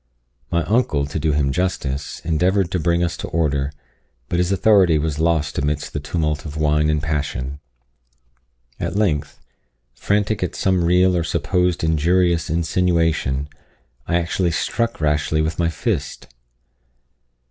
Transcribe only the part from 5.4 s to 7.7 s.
amidst the tumult of wine and passion.